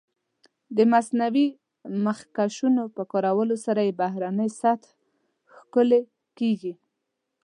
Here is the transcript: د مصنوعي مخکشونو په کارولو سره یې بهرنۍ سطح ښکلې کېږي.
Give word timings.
د 0.75 0.77
مصنوعي 0.91 1.47
مخکشونو 2.05 2.83
په 2.95 3.01
کارولو 3.11 3.55
سره 3.65 3.81
یې 3.87 3.97
بهرنۍ 4.01 4.49
سطح 4.61 4.89
ښکلې 5.55 6.01
کېږي. 6.37 6.73